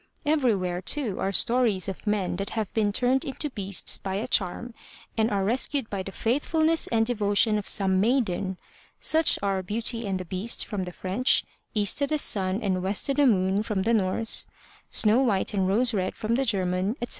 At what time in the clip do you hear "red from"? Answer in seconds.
15.93-16.33